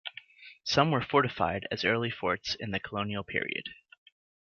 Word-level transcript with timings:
Some 0.63 0.89
were 0.89 1.03
fortified 1.05 1.67
as 1.69 1.85
early 1.85 2.09
forts 2.09 2.55
in 2.55 2.71
the 2.71 2.79
colonial 2.79 3.23
period. 3.23 3.69